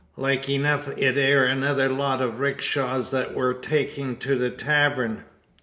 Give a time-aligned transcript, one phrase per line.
[0.17, 5.25] Like enuf it air another lot o' Rickshaws they wur takin' to the tavern."